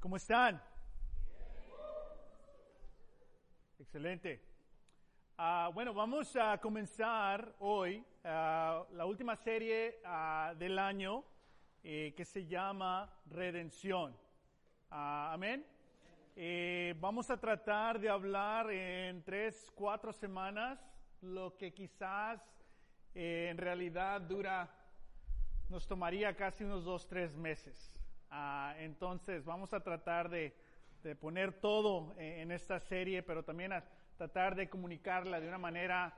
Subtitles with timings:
[0.00, 0.62] ¿Cómo están?
[3.78, 4.42] Excelente.
[5.38, 11.24] Ah, bueno, vamos a comenzar hoy ah, la última serie ah, del año
[11.82, 14.16] eh, que se llama Redención.
[14.90, 15.66] Amén.
[16.36, 20.78] Eh, vamos a tratar de hablar en tres, cuatro semanas
[21.22, 22.40] lo que quizás
[23.14, 24.68] eh, en realidad dura,
[25.70, 27.95] nos tomaría casi unos dos, tres meses.
[28.78, 30.54] Entonces vamos a tratar de,
[31.20, 33.84] poner todo en esta serie, pero también a
[34.16, 36.12] tratar de comunicarla de una manera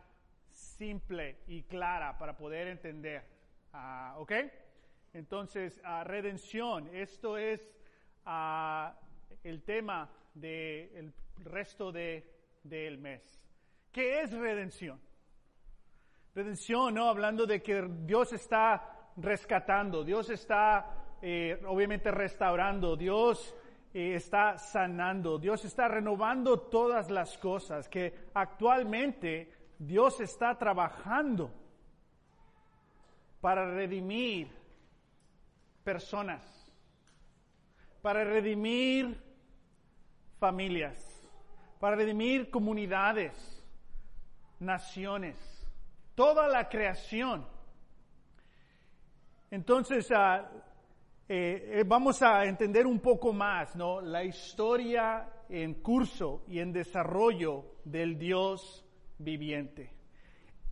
[0.50, 3.22] simple y clara para poder entender.
[3.72, 4.32] Ah, ¿Ok?
[5.12, 7.74] Entonces, uh, redención, esto es
[9.42, 12.24] el tema del resto del
[12.62, 13.42] de, mes.
[13.90, 15.00] ¿Qué es redención?
[16.34, 17.08] Redención, ¿no?
[17.08, 23.54] Hablando de que Dios está rescatando, Dios está eh, obviamente restaurando, Dios
[23.92, 31.50] está sanando, Dios está renovando todas las cosas, que actualmente Dios está trabajando
[33.40, 34.48] para redimir
[35.84, 36.42] personas,
[38.02, 39.20] para redimir
[40.38, 41.26] familias,
[41.80, 43.64] para redimir comunidades,
[44.58, 45.36] naciones,
[46.14, 47.46] toda la creación.
[49.50, 50.44] Entonces, uh,
[51.30, 54.00] eh, eh, vamos a entender un poco más, ¿no?
[54.00, 58.82] La historia en curso y en desarrollo del Dios
[59.18, 59.92] viviente.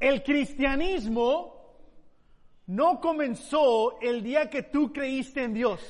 [0.01, 1.57] El cristianismo
[2.69, 5.81] no comenzó el día que tú creíste en Dios.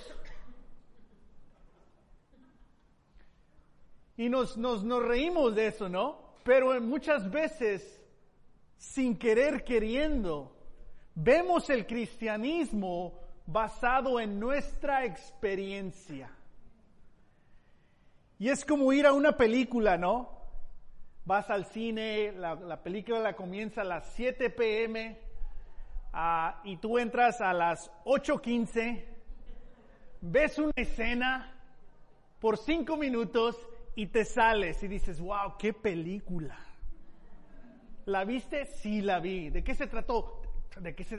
[4.17, 6.35] Y nos, nos, nos reímos de eso, ¿no?
[6.43, 8.03] Pero muchas veces,
[8.77, 10.57] sin querer queriendo,
[11.15, 16.31] vemos el cristianismo basado en nuestra experiencia.
[18.39, 20.31] Y es como ir a una película, ¿no?
[21.25, 25.19] Vas al cine, la, película la comienza a las 7 pm
[26.13, 29.05] ah, y tú entras a las 8.15,
[30.21, 31.53] ves una escena
[32.39, 33.57] por 5 minutos
[33.97, 36.59] y te sales y dices, wow, qué película.
[38.05, 38.67] ¿La viste?
[38.67, 39.51] Sí, la vi.
[39.51, 40.43] ¿De qué se trató?
[40.79, 41.19] ¿De qué se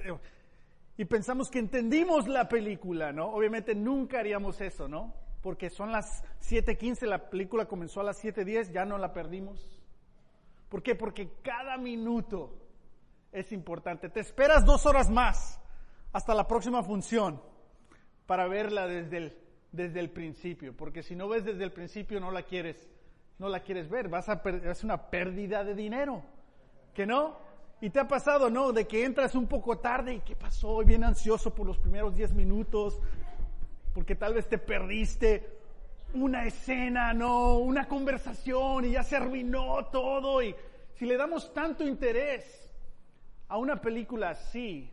[0.98, 3.28] y pensamos que entendimos la película, ¿no?
[3.28, 5.14] Obviamente nunca haríamos eso, ¿no?
[5.42, 9.80] Porque son las 7.15, la película comenzó a las 7.10, ya no la perdimos.
[10.70, 10.96] ¿Por qué?
[10.96, 12.58] Porque cada minuto
[13.32, 14.10] es importante.
[14.10, 15.62] Te esperas dos horas más
[16.12, 17.42] hasta la próxima función
[18.26, 19.38] para verla desde el,
[19.72, 22.90] desde el principio, porque si no ves desde el principio no la quieres,
[23.38, 26.24] no la quieres ver, vas a es una pérdida de dinero,
[26.94, 27.38] ¿que no?
[27.80, 28.74] Y te ha pasado, ¿no?
[28.74, 30.70] De que entras un poco tarde y ¿qué pasó?
[30.70, 33.00] Hoy bien ansioso por los primeros 10 minutos,
[33.94, 35.58] porque tal vez te perdiste
[36.16, 37.60] una escena, ¿no?
[37.60, 40.42] Una conversación y ya se arruinó todo.
[40.42, 40.56] Y
[40.96, 42.68] si le damos tanto interés
[43.48, 44.90] a una película así,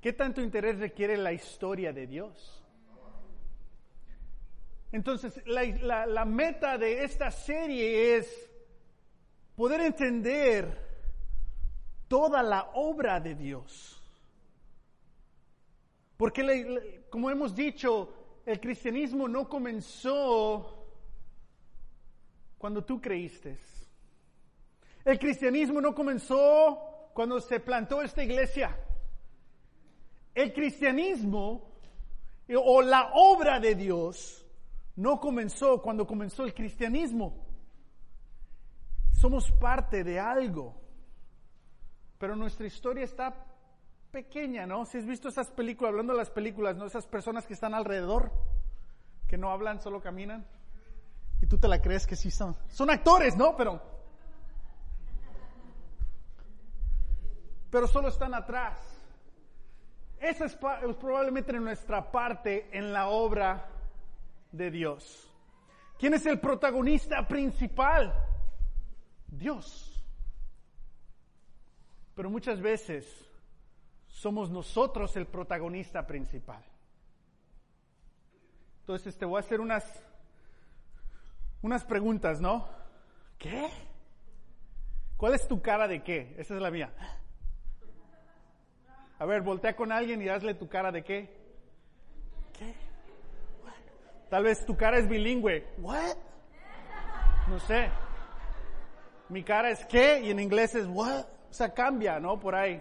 [0.00, 2.64] ¿qué tanto interés requiere la historia de Dios?
[4.92, 8.48] Entonces, la, la meta de esta serie es
[9.56, 10.83] poder entender
[12.14, 14.00] toda la obra de Dios.
[16.16, 20.86] Porque, como hemos dicho, el cristianismo no comenzó
[22.56, 23.58] cuando tú creíste.
[25.04, 28.78] El cristianismo no comenzó cuando se plantó esta iglesia.
[30.36, 31.68] El cristianismo
[32.48, 34.46] o la obra de Dios
[34.94, 37.44] no comenzó cuando comenzó el cristianismo.
[39.10, 40.83] Somos parte de algo
[42.18, 43.34] pero nuestra historia está
[44.10, 44.84] pequeña, ¿no?
[44.84, 46.86] Si has visto esas películas, hablando de las películas, ¿no?
[46.86, 48.30] Esas personas que están alrededor,
[49.26, 50.46] que no hablan, solo caminan,
[51.40, 52.56] y tú te la crees que sí son.
[52.68, 53.56] Son actores, ¿no?
[53.56, 53.82] Pero...
[57.70, 58.78] Pero solo están atrás.
[60.20, 60.52] Esa es,
[60.88, 63.68] es probablemente nuestra parte en la obra
[64.52, 65.28] de Dios.
[65.98, 68.14] ¿Quién es el protagonista principal?
[69.26, 69.93] Dios.
[72.14, 73.04] Pero muchas veces
[74.06, 76.64] somos nosotros el protagonista principal.
[78.80, 79.84] Entonces te voy a hacer unas,
[81.62, 82.68] unas preguntas, ¿no?
[83.38, 83.68] ¿Qué?
[85.16, 86.34] ¿Cuál es tu cara de qué?
[86.38, 86.92] Esa es la mía.
[89.18, 91.30] A ver, voltea con alguien y hazle tu cara de qué.
[92.58, 92.74] ¿Qué?
[94.28, 95.66] Tal vez tu cara es bilingüe.
[95.78, 96.16] What?
[97.48, 97.90] No sé.
[99.28, 101.26] Mi cara es qué y en inglés es what.
[101.54, 102.40] O sea, cambia, ¿no?
[102.40, 102.80] Por ahí.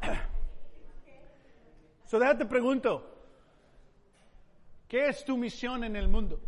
[2.06, 3.04] So, déjate pregunto.
[4.88, 6.40] ¿Qué es tu misión en el mundo?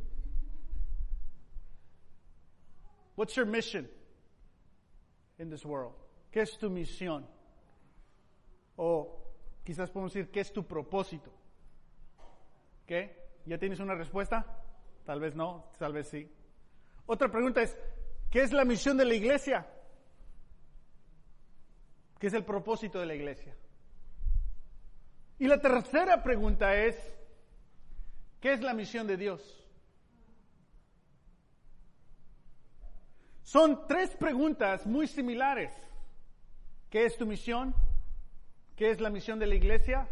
[3.15, 3.91] What's your mission
[5.39, 5.93] in this world?
[6.31, 7.27] ¿Qué es tu misión?
[8.77, 9.21] O
[9.65, 11.31] quizás podemos decir, ¿qué es tu propósito?
[12.87, 13.43] ¿Qué?
[13.45, 14.47] ¿Ya tienes una respuesta?
[15.05, 16.33] Tal vez no, tal vez sí.
[17.05, 17.77] Otra pregunta es,
[18.31, 19.67] ¿qué es la misión de la iglesia?
[22.19, 23.55] ¿Qué es el propósito de la iglesia?
[25.39, 26.97] Y la tercera pregunta es,
[28.41, 29.69] ¿qué es la misión de Dios?
[33.43, 35.73] Son tres preguntas muy similares.
[36.91, 37.75] ¿Qué es tu misión?
[38.77, 40.09] ¿Qué es la misión de la iglesia?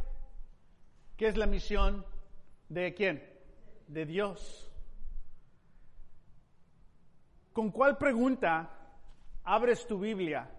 [1.16, 2.06] ¿Qué es la misión
[2.68, 3.22] de quién?
[3.88, 4.70] De Dios.
[7.52, 8.70] ¿Con cuál pregunta
[9.42, 10.50] abres tu Biblia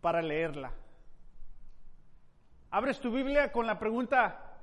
[0.00, 0.72] para leerla?
[2.70, 4.58] Abres tu Biblia con la pregunta,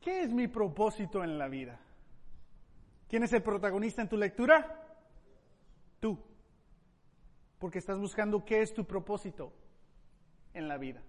[0.00, 1.78] ¿qué es mi propósito en la vida?
[3.08, 4.76] ¿Quién es el protagonista en tu lectura?
[5.98, 6.30] Tú
[7.60, 9.52] porque estás buscando qué es tu propósito
[10.54, 11.02] en la vida.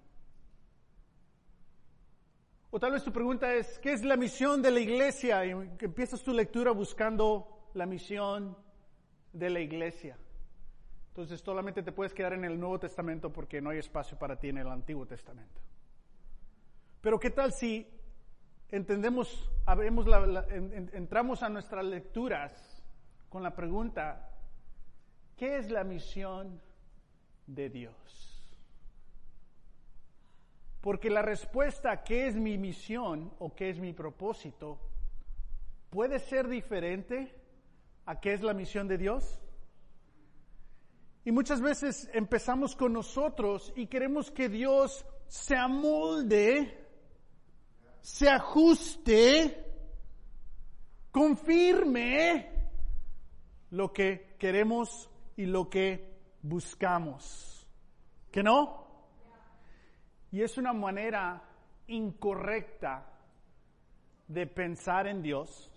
[2.69, 5.45] O tal vez tu pregunta es, ¿qué es la misión de la iglesia?
[5.45, 8.57] Y empiezas tu lectura buscando la misión
[9.31, 10.17] de la iglesia.
[11.11, 14.49] Entonces solamente te puedes quedar en el Nuevo Testamento porque no hay espacio para ti
[14.49, 15.61] en el Antiguo Testamento.
[17.01, 17.87] Pero ¿qué tal si
[18.69, 19.51] entendemos,
[20.93, 22.83] entramos a nuestras lecturas
[23.29, 24.31] con la pregunta,
[25.41, 26.61] ¿Qué es la misión
[27.47, 28.45] de Dios?
[30.81, 34.77] Porque la respuesta qué es mi misión o qué es mi propósito
[35.89, 37.33] puede ser diferente
[38.05, 39.41] a qué es la misión de Dios.
[41.23, 46.87] Y muchas veces empezamos con nosotros y queremos que Dios se amolde,
[48.01, 49.63] se ajuste,
[51.11, 52.51] confirme
[53.69, 57.67] lo que queremos y lo que buscamos.
[58.31, 58.81] ¿Que no?
[60.31, 61.43] Y es una manera
[61.87, 63.05] incorrecta
[64.27, 65.71] de pensar en Dios.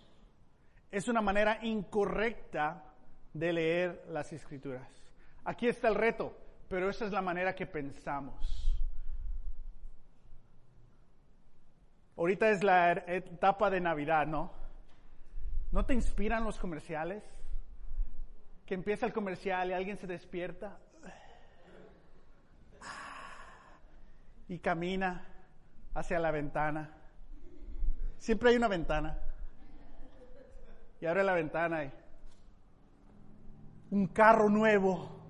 [0.90, 2.94] Es una manera incorrecta
[3.32, 4.88] de leer las escrituras.
[5.44, 6.36] Aquí está el reto,
[6.68, 8.60] pero esa es la manera que pensamos.
[12.16, 14.52] Ahorita es la etapa de Navidad, ¿no?
[15.72, 17.24] ¿No te inspiran los comerciales?
[18.66, 20.78] que empieza el comercial y alguien se despierta
[24.48, 25.26] y camina
[25.94, 26.90] hacia la ventana.
[28.18, 29.18] Siempre hay una ventana.
[31.00, 31.92] Y abre la ventana y
[33.90, 35.23] un carro nuevo.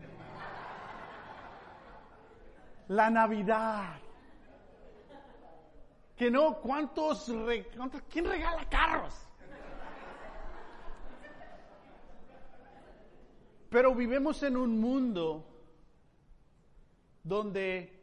[2.88, 3.98] La Navidad.
[6.16, 7.32] Que no, ¿cuántos,
[7.76, 9.14] cuántos ¿quién regala carros?
[13.69, 15.44] Pero vivimos en un mundo
[17.25, 18.00] donde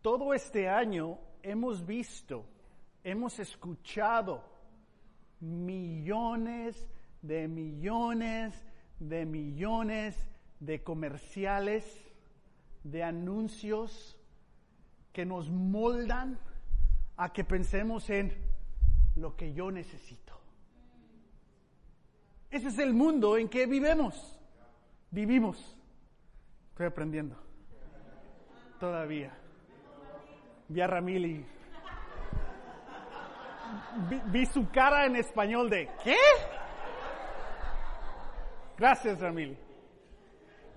[0.00, 2.44] todo este año hemos visto,
[3.02, 4.44] hemos escuchado
[5.40, 6.88] millones
[7.22, 8.64] de millones
[9.00, 10.16] de millones
[10.60, 12.07] de comerciales,
[12.90, 14.16] de anuncios
[15.12, 16.38] que nos moldan
[17.16, 18.32] a que pensemos en
[19.16, 20.40] lo que yo necesito.
[22.50, 24.38] Ese es el mundo en que vivimos.
[25.10, 25.76] Vivimos.
[26.70, 27.36] Estoy aprendiendo.
[28.80, 29.36] Todavía.
[30.68, 31.44] Vi a Ramili.
[34.30, 36.16] Vi, su cara en español de ¿qué?
[38.76, 39.58] Gracias, Ramili.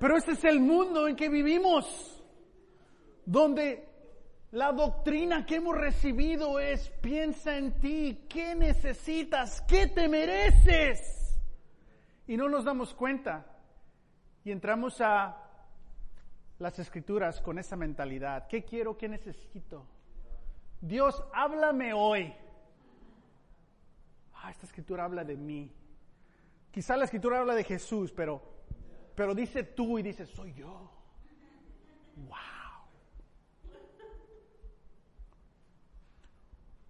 [0.01, 2.23] Pero ese es el mundo en que vivimos,
[3.23, 3.87] donde
[4.49, 9.61] la doctrina que hemos recibido es piensa en ti, ¿qué necesitas?
[9.61, 11.39] ¿Qué te mereces?
[12.25, 13.45] Y no nos damos cuenta
[14.43, 15.37] y entramos a
[16.57, 18.47] las escrituras con esa mentalidad.
[18.47, 18.97] ¿Qué quiero?
[18.97, 19.85] ¿Qué necesito?
[20.81, 22.33] Dios, háblame hoy.
[24.33, 25.71] Ah, esta escritura habla de mí.
[26.71, 28.50] Quizá la escritura habla de Jesús, pero,
[29.15, 30.91] pero dice tú y dice soy yo.
[32.15, 32.37] Wow.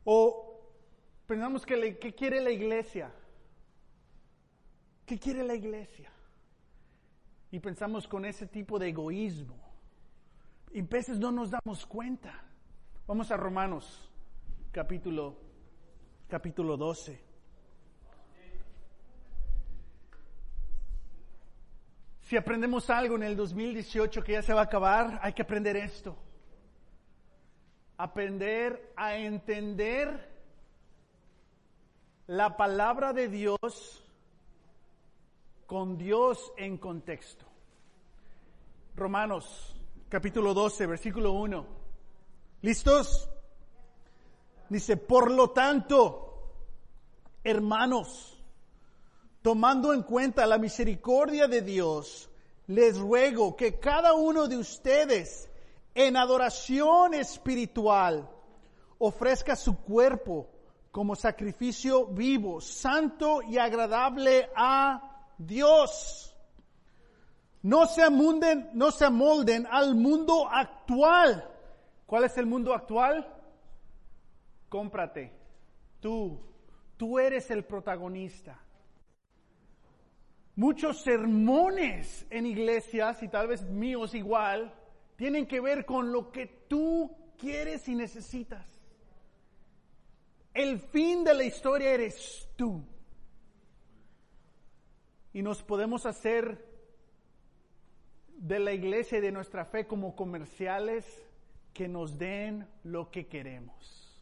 [0.04, 0.70] O
[1.28, 3.14] pensamos que, ¿qué quiere la iglesia?
[5.06, 6.12] ¿Qué quiere la iglesia?
[7.52, 9.58] y pensamos con ese tipo de egoísmo.
[10.72, 12.46] Y veces no nos damos cuenta.
[13.06, 14.10] Vamos a Romanos
[14.72, 15.38] capítulo,
[16.30, 17.31] capítulo 12.
[22.32, 25.76] Si aprendemos algo en el 2018 que ya se va a acabar, hay que aprender
[25.76, 26.16] esto.
[27.98, 30.32] Aprender a entender
[32.28, 34.02] la palabra de Dios
[35.66, 37.46] con Dios en contexto.
[38.96, 39.76] Romanos
[40.08, 41.66] capítulo 12, versículo 1.
[42.62, 43.30] ¿Listos?
[44.70, 46.54] Dice, por lo tanto,
[47.44, 48.31] hermanos,
[49.42, 52.30] tomando en cuenta la misericordia de Dios,
[52.68, 55.50] les ruego que cada uno de ustedes
[55.96, 58.30] en adoración espiritual
[59.00, 60.48] ofrezca su cuerpo
[60.92, 66.36] como sacrificio vivo, santo y agradable a Dios.
[67.64, 71.48] No se amolden, no se amolden al mundo actual.
[72.06, 73.28] ¿Cuál es el mundo actual?
[74.70, 75.32] Cómprate.
[76.00, 76.40] Tú,
[76.98, 78.60] tú eres el protagonista.
[80.56, 84.74] Muchos sermones en iglesias, y tal vez míos igual,
[85.16, 88.68] tienen que ver con lo que tú quieres y necesitas.
[90.54, 92.84] El fin de la historia eres tú.
[95.34, 96.68] Y nos podemos hacer
[98.36, 101.06] de la iglesia y de nuestra fe como comerciales
[101.74, 104.20] que nos den lo que queremos.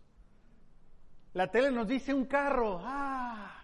[1.34, 3.59] La tele nos dice un carro, ah,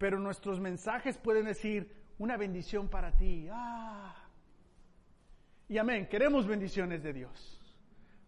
[0.00, 4.16] pero nuestros mensajes pueden decir una bendición para ti, ah.
[5.68, 7.60] Y amén, queremos bendiciones de Dios,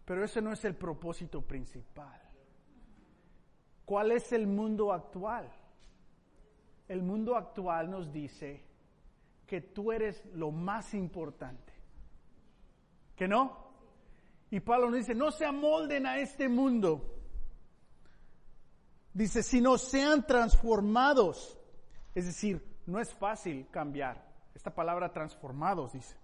[0.05, 2.21] pero ese no es el propósito principal.
[3.85, 5.51] ¿Cuál es el mundo actual?
[6.87, 8.63] El mundo actual nos dice
[9.47, 11.73] que tú eres lo más importante.
[13.15, 13.73] ¿Que no?
[14.51, 17.15] Y Pablo nos dice, no se amolden a este mundo.
[19.11, 21.59] Dice, sino sean transformados.
[22.15, 24.31] Es decir, no es fácil cambiar.
[24.53, 26.15] Esta palabra transformados, dice.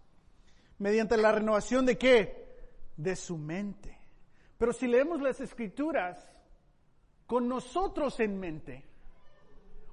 [0.78, 2.48] Mediante la renovación de qué?
[2.96, 3.98] De su mente.
[4.58, 6.18] Pero si leemos las escrituras,
[7.30, 8.84] con nosotros en mente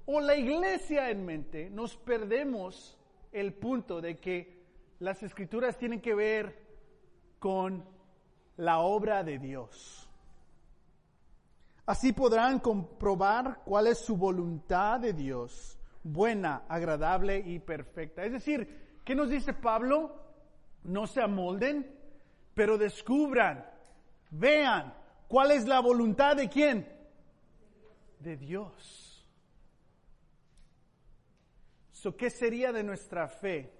[0.06, 2.98] o la iglesia en mente, nos perdemos
[3.30, 4.64] el punto de que
[5.00, 6.66] las escrituras tienen que ver
[7.38, 7.84] con
[8.56, 10.08] la obra de Dios.
[11.84, 15.75] Así podrán comprobar cuál es su voluntad de Dios,
[16.06, 18.24] buena, agradable y perfecta.
[18.24, 20.14] Es decir, ¿qué nos dice Pablo?
[20.84, 21.90] No se amolden,
[22.54, 23.66] pero descubran,
[24.30, 24.94] vean
[25.28, 26.96] cuál es la voluntad de quién?
[28.26, 29.24] de Dios.
[31.92, 33.72] So, ¿Qué sería de nuestra fe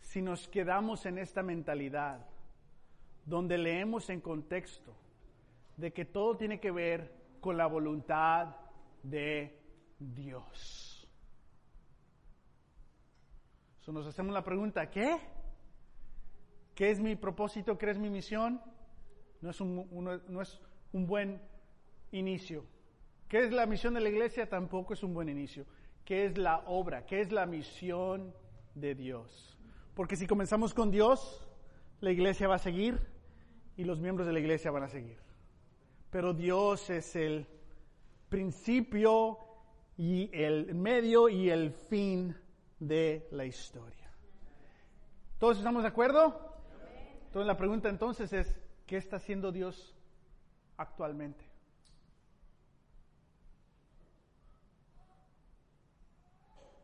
[0.00, 2.26] si nos quedamos en esta mentalidad
[3.24, 4.94] donde leemos en contexto
[5.76, 8.56] de que todo tiene que ver con la voluntad
[9.02, 9.58] de
[9.98, 10.89] Dios?
[13.92, 15.18] Nos hacemos la pregunta, ¿qué?
[16.74, 17.76] ¿Qué es mi propósito?
[17.76, 18.60] ¿Qué es mi misión?
[19.40, 19.86] No es un,
[20.28, 20.60] no es
[20.92, 21.40] un buen
[22.12, 22.64] inicio.
[23.28, 24.48] ¿Qué es la misión de la iglesia?
[24.48, 25.66] Tampoco es un buen inicio.
[26.04, 27.04] ¿Qué es la obra?
[27.06, 28.32] ¿Qué es la misión
[28.74, 29.58] de Dios?
[29.94, 31.46] Porque si comenzamos con Dios,
[32.00, 32.98] la iglesia va a seguir
[33.76, 35.18] y los miembros de la iglesia van a seguir.
[36.10, 37.46] Pero Dios es el
[38.28, 39.38] principio
[39.96, 42.36] y el medio y el fin
[42.80, 44.10] de la historia.
[45.38, 46.56] ¿Todos estamos de acuerdo?
[47.26, 49.94] Entonces la pregunta entonces es, ¿qué está haciendo Dios
[50.76, 51.44] actualmente?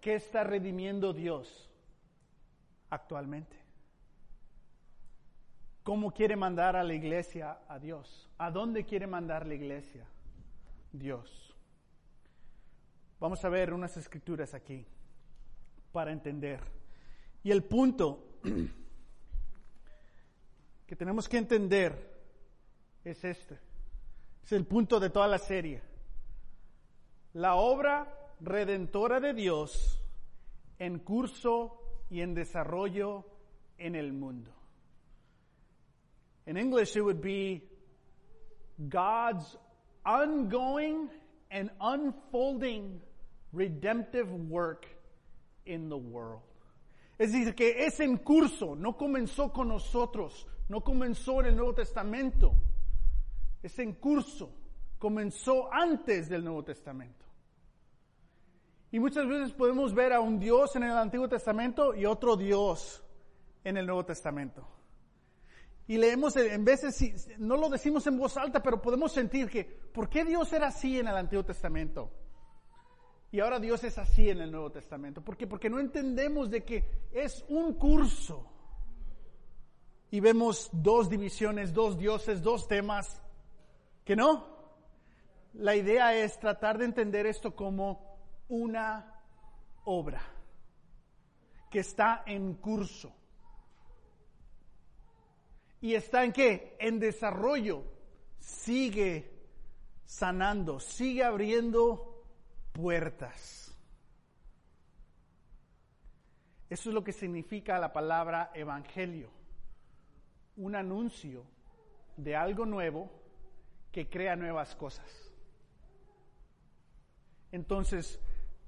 [0.00, 1.68] ¿Qué está redimiendo Dios
[2.90, 3.56] actualmente?
[5.82, 8.30] ¿Cómo quiere mandar a la iglesia a Dios?
[8.38, 10.06] ¿A dónde quiere mandar la iglesia?
[10.92, 11.54] Dios.
[13.18, 14.86] Vamos a ver unas escrituras aquí
[15.96, 16.60] para entender.
[17.42, 18.22] Y el punto
[20.86, 22.20] que tenemos que entender
[23.02, 23.58] es este.
[24.44, 25.80] Es el punto de toda la serie.
[27.32, 29.98] La obra redentora de Dios
[30.78, 33.24] en curso y en desarrollo
[33.78, 34.52] en el mundo.
[36.44, 37.66] In English, it would be
[38.76, 39.56] God's
[40.04, 41.08] ongoing
[41.50, 43.00] and unfolding
[43.54, 44.95] redemptive work
[45.66, 46.42] in the world.
[47.18, 51.74] Es decir, que es en curso, no comenzó con nosotros, no comenzó en el Nuevo
[51.74, 52.54] Testamento,
[53.62, 54.50] es en curso,
[54.98, 57.24] comenzó antes del Nuevo Testamento.
[58.92, 63.02] Y muchas veces podemos ver a un Dios en el Antiguo Testamento y otro Dios
[63.64, 64.66] en el Nuevo Testamento.
[65.88, 70.08] Y leemos, en veces, no lo decimos en voz alta, pero podemos sentir que, ¿por
[70.08, 72.10] qué Dios era así en el Antiguo Testamento?
[73.32, 75.20] Y ahora Dios es así en el Nuevo Testamento.
[75.20, 75.46] ¿Por qué?
[75.46, 78.50] Porque no entendemos de que es un curso.
[80.10, 83.20] Y vemos dos divisiones, dos dioses, dos temas,
[84.04, 84.54] que no.
[85.54, 88.18] la idea es tratar de entender esto como
[88.48, 89.20] una
[89.84, 90.22] obra
[91.70, 93.12] que está en curso.
[95.80, 96.76] ¿Y está en qué?
[96.78, 97.84] En desarrollo.
[98.38, 99.30] Sigue
[100.04, 102.15] sanando, sigue abriendo
[102.76, 103.74] puertas.
[106.68, 109.30] Eso es lo que significa la palabra evangelio.
[110.56, 111.44] Un anuncio
[112.16, 113.10] de algo nuevo
[113.92, 115.32] que crea nuevas cosas.
[117.52, 118.20] Entonces,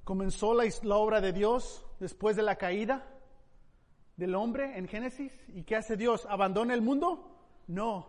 [0.05, 3.05] comenzó la, obra de Dios después de la caída
[4.17, 5.33] del hombre en Génesis.
[5.49, 6.27] ¿Y qué hace Dios?
[6.31, 7.37] ¿Abandona el mundo?
[7.67, 8.09] No.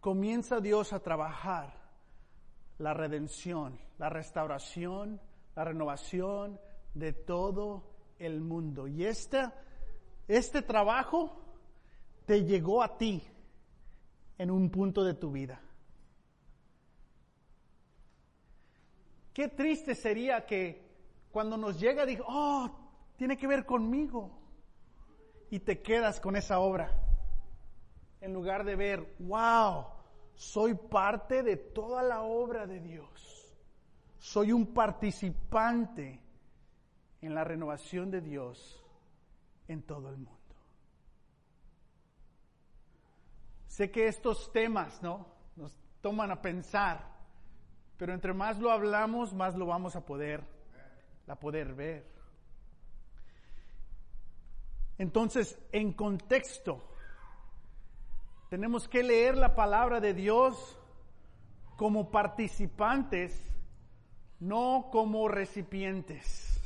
[0.00, 1.78] Comienza Dios a trabajar
[2.78, 5.20] la redención, la restauración,
[5.54, 6.58] la renovación
[6.94, 7.84] de todo
[8.18, 8.88] el mundo.
[8.88, 11.44] Y este, trabajo
[12.24, 13.22] te llegó a ti
[14.38, 15.60] en un punto de tu vida.
[19.34, 20.82] Qué triste sería que
[21.30, 22.70] cuando nos llega digo, oh,
[23.16, 24.30] tiene que ver conmigo.
[25.50, 26.90] Y te quedas con esa obra.
[28.22, 29.84] En lugar de ver, wow,
[30.32, 33.39] soy parte de toda la obra de Dios.
[34.20, 36.20] Soy un participante
[37.22, 38.84] en la renovación de Dios
[39.66, 40.38] en todo el mundo.
[43.66, 45.26] Sé que estos temas, ¿no?
[45.56, 47.16] Nos toman a pensar,
[47.96, 50.44] pero entre más lo hablamos, más lo vamos a poder,
[51.26, 52.06] a poder ver.
[54.98, 56.84] Entonces, en contexto,
[58.50, 60.78] tenemos que leer la palabra de Dios
[61.78, 63.49] como participantes,
[64.40, 66.58] no como recipientes.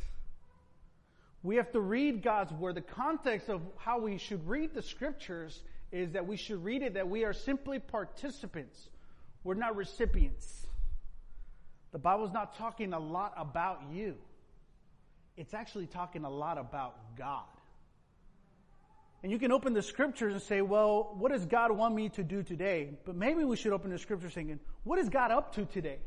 [1.43, 2.77] We have to read God's word.
[2.77, 5.63] The context of how we should read the scriptures
[5.93, 8.89] is that we should read it that we are simply participants.
[9.45, 10.67] We're not recipients.
[11.93, 14.17] The Bible's not talking a lot about you.
[15.37, 17.45] It's actually talking a lot about God.
[19.23, 22.23] And you can open the scriptures and say, well, what does God want me to
[22.23, 22.91] do today?
[23.05, 25.99] But maybe we should open the scriptures thinking, what is God up to today?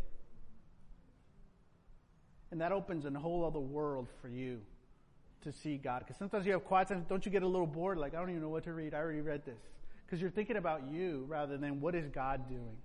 [2.52, 4.62] And that opens a whole other world for you
[5.42, 6.00] to see God.
[6.00, 7.98] Because sometimes you have quiet time, don't you get a little bored?
[7.98, 8.94] Like, I don't even know what to read.
[8.94, 9.60] I already read this.
[10.06, 12.78] Because you're thinking about you rather than what is God doing.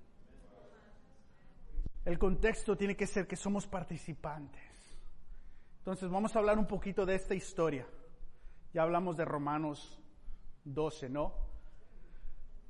[2.05, 4.61] El contexto tiene que ser que somos participantes.
[5.79, 7.87] Entonces vamos a hablar un poquito de esta historia.
[8.75, 10.01] Ya hablamos de Romanos
[10.65, 11.33] 12, ¿no?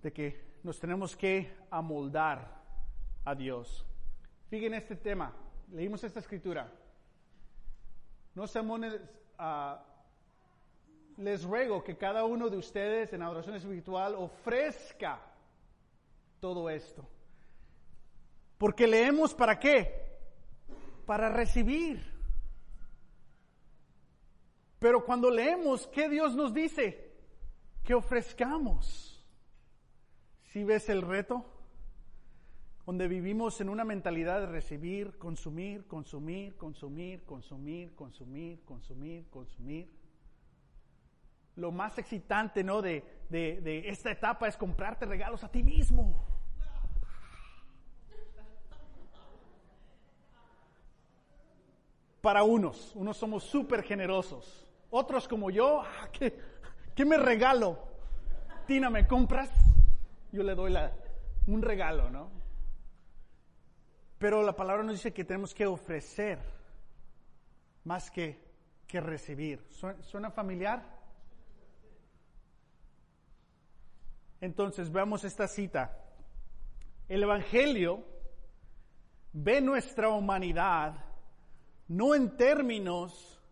[0.03, 2.63] De que nos tenemos que amoldar
[3.25, 3.87] a Dios.
[4.51, 5.35] Fíjense este tema.
[5.73, 6.71] Leímos esta escritura.
[8.35, 9.01] No se amonen,
[11.19, 15.21] les ruego que cada uno de ustedes en adoración espiritual ofrezca
[16.41, 17.07] todo esto.
[18.59, 20.19] Porque leemos para qué?
[21.05, 22.11] Para recibir.
[24.79, 27.13] Pero cuando leemos, ¿qué Dios nos dice?
[27.85, 29.25] Que ofrezcamos.
[30.53, 31.52] Si ves el reto?
[32.93, 39.91] Donde vivimos en una mentalidad de recibir, consumir, consumir, consumir, consumir, consumir, consumir, consumir.
[41.57, 42.83] Lo más excitante, ¿no?
[42.83, 46.23] De, de, esta etapa es comprarte regalos a ti mismo.
[52.21, 54.69] Para unos, unos somos súper generosos.
[54.91, 56.39] Otros como yo, ah, ¿qué,
[56.95, 57.79] ¿qué, me regalo?
[58.67, 59.51] Tina, ¿me compras?
[60.31, 60.93] Yo le doy la,
[61.47, 62.42] un regalo, ¿no?
[64.23, 66.39] Pero la palabra nos dice que tenemos que ofrecer
[67.83, 68.39] más que,
[68.87, 69.67] que recibir.
[69.69, 70.81] ¿Suena, familiar?
[74.41, 75.99] Entonces veamos esta cita.
[77.09, 78.05] El Evangelio
[79.33, 81.05] ve nuestra humanidad
[81.89, 83.43] no en términos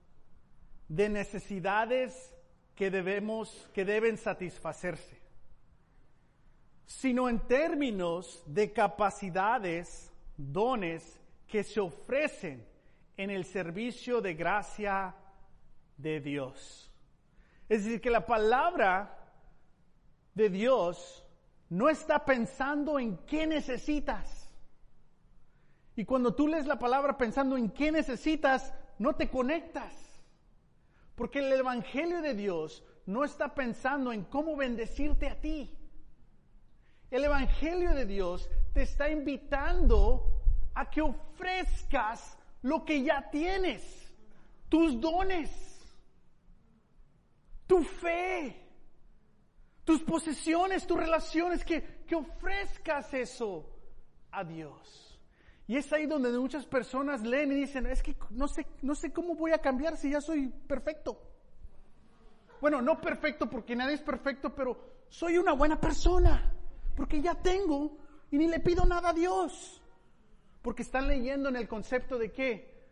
[0.86, 2.32] de necesidades
[2.76, 5.20] que debemos, que deben satisfacerse,
[6.86, 10.09] sino en términos de capacidades
[10.40, 12.66] dones que se ofrecen
[13.16, 15.14] en el servicio de gracia
[15.96, 16.90] de Dios.
[17.68, 19.16] Es decir, que la palabra
[20.34, 21.24] de Dios
[21.68, 24.50] no está pensando en qué necesitas.
[25.96, 29.92] Y cuando tú lees la palabra pensando en qué necesitas, no te conectas.
[31.14, 35.76] Porque el Evangelio de Dios no está pensando en cómo bendecirte a ti.
[37.10, 40.24] El Evangelio de Dios te está invitando
[40.74, 44.12] a que ofrezcas lo que ya tienes,
[44.68, 45.50] tus dones,
[47.66, 48.56] tu fe,
[49.84, 53.66] tus posesiones, tus relaciones, que, que ofrezcas eso
[54.30, 55.18] a Dios.
[55.66, 59.12] Y es ahí donde muchas personas leen y dicen, es que no sé, no sé
[59.12, 61.20] cómo voy a cambiar si ya soy perfecto.
[62.60, 64.76] Bueno, no perfecto porque nadie es perfecto, pero
[65.08, 66.52] soy una buena persona
[66.96, 67.96] porque ya tengo
[68.30, 69.82] y ni le pido nada a Dios.
[70.62, 72.84] Porque están leyendo en el concepto de que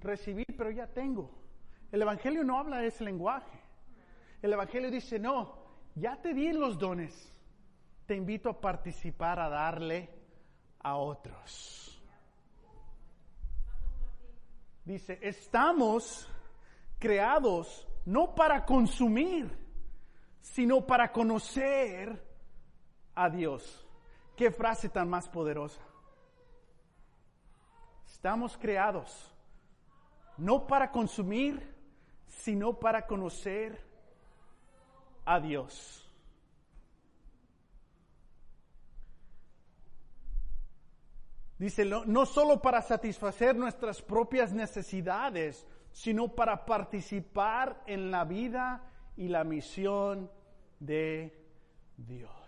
[0.00, 1.30] recibir, pero ya tengo.
[1.90, 3.58] El Evangelio no habla ese lenguaje.
[4.40, 5.54] El Evangelio dice, no,
[5.94, 7.34] ya te di los dones.
[8.06, 10.08] Te invito a participar, a darle
[10.80, 12.00] a otros.
[14.84, 16.26] Dice, estamos
[16.98, 19.50] creados no para consumir,
[20.40, 22.24] sino para conocer
[23.14, 23.87] a Dios.
[24.38, 25.82] Qué frase tan más poderosa.
[28.06, 29.34] Estamos creados
[30.36, 31.60] no para consumir,
[32.28, 33.84] sino para conocer
[35.24, 36.08] a Dios.
[41.58, 48.84] Dice, no, solo para satisfacer nuestras propias necesidades, sino para participar en la vida
[49.16, 50.30] y la misión
[50.78, 51.36] de
[51.96, 52.47] Dios.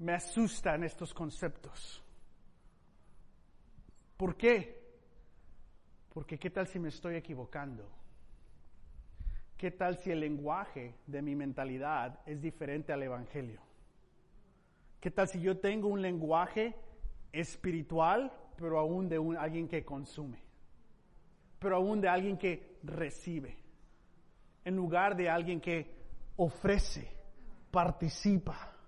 [0.00, 2.02] Me asustan estos conceptos.
[4.16, 4.80] ¿Por qué?
[6.12, 7.88] Porque ¿qué tal si me estoy equivocando?
[9.56, 13.60] ¿Qué tal si el lenguaje de mi mentalidad es diferente al Evangelio?
[15.00, 16.74] ¿Qué tal si yo tengo un lenguaje
[17.30, 20.42] espiritual, pero aún de un, alguien que consume?
[21.58, 23.56] Pero aún de alguien que recibe,
[24.64, 25.94] en lugar de alguien que
[26.36, 27.06] ofrece,
[27.70, 28.79] participa.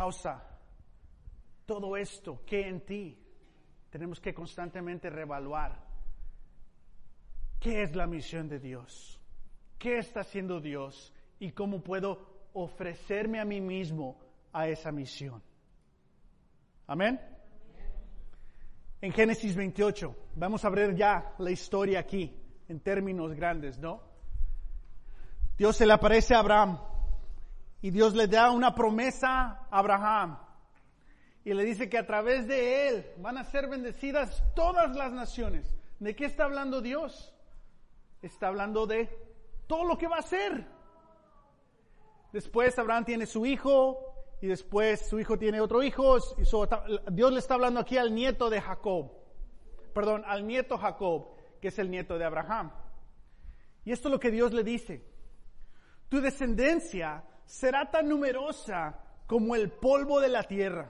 [0.00, 0.42] Causa
[1.66, 3.18] todo esto que en ti
[3.90, 5.78] tenemos que constantemente reevaluar.
[7.60, 9.20] ¿Qué es la misión de Dios?
[9.78, 11.12] ¿Qué está haciendo Dios?
[11.38, 14.18] ¿Y cómo puedo ofrecerme a mí mismo
[14.54, 15.42] a esa misión?
[16.86, 17.20] Amén.
[19.02, 22.34] En Génesis 28, vamos a ver ya la historia aquí,
[22.68, 24.00] en términos grandes, ¿no?
[25.58, 26.89] Dios se le aparece a Abraham
[27.82, 30.38] y Dios le da una promesa a Abraham.
[31.44, 35.74] Y le dice que a través de él van a ser bendecidas todas las naciones.
[35.98, 37.34] ¿De qué está hablando Dios?
[38.20, 39.08] Está hablando de
[39.66, 40.66] todo lo que va a hacer.
[42.32, 43.98] Después Abraham tiene su hijo
[44.42, 46.18] y después su hijo tiene otro hijo.
[46.36, 46.42] Y
[47.12, 49.10] Dios le está hablando aquí al nieto de Jacob.
[49.94, 51.28] Perdón, al nieto Jacob,
[51.60, 52.70] que es el nieto de Abraham.
[53.84, 55.02] Y esto es lo que Dios le dice.
[56.10, 60.88] Tu descendencia será tan numerosa como el polvo de la tierra.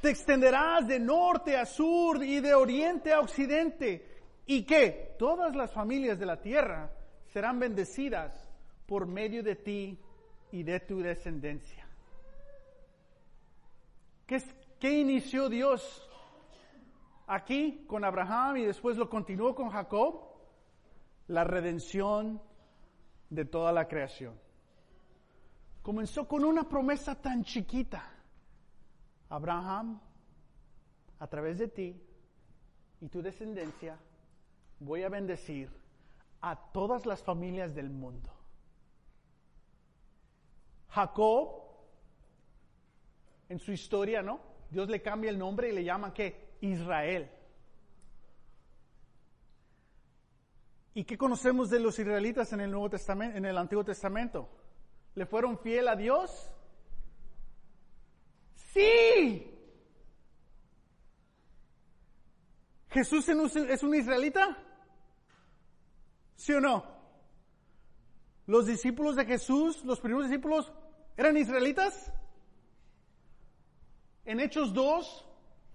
[0.00, 4.14] Te extenderás de norte a sur y de oriente a occidente.
[4.46, 6.92] Y que todas las familias de la tierra
[7.32, 8.32] serán bendecidas
[8.86, 9.98] por medio de ti
[10.52, 11.84] y de tu descendencia.
[14.24, 16.08] ¿Qué, inició Dios
[17.26, 20.28] aquí con Abraham y después lo continuó con Jacob?
[21.26, 22.40] La redención
[23.30, 24.45] de toda la creación
[25.86, 28.10] comenzó con una promesa tan chiquita.
[29.28, 30.00] Abraham,
[31.20, 32.02] a través de ti
[33.00, 33.96] y tu descendencia,
[34.80, 35.70] voy a bendecir
[36.40, 38.28] a todas las familias del mundo.
[40.88, 41.62] Jacob,
[43.48, 44.40] en su historia, ¿no?
[44.68, 46.56] Dios le cambia el nombre y le llama ¿qué?
[46.62, 47.30] Israel.
[50.94, 54.48] ¿Y qué conocemos de los israelitas en el Nuevo Testamento, en el Antiguo Testamento?
[55.16, 56.50] ¿Le fueron fiel a Dios?
[58.54, 59.50] Sí.
[62.90, 64.62] ¿Jesús es un israelita?
[66.34, 66.84] ¿Sí o no?
[68.46, 70.70] ¿Los discípulos de Jesús, los primeros discípulos,
[71.16, 72.12] eran israelitas?
[74.26, 75.26] En Hechos 2,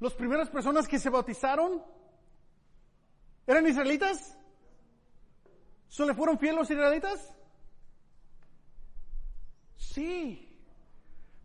[0.01, 1.83] las primeras personas que se bautizaron,
[3.47, 4.37] ¿eran israelitas?
[5.87, 7.35] ¿Solo le fueron fieles los israelitas?
[9.81, 10.47] Sí.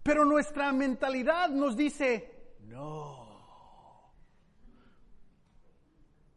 [0.02, 3.26] Pero nuestra mentalidad nos dice, no.